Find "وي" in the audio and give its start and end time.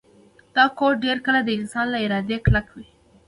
2.75-2.87